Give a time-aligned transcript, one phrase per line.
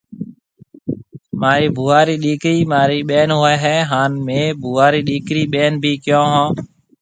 [1.39, 5.93] مهارِي ڀوُئا رِي ڏِيڪرِِي مهاريَ ٻين هوئيَ هيَ هانَ مهيَ ڀوُئا رِي ڏِيڪرِي ٻين ڀِي
[6.05, 6.49] ڪيون هون۔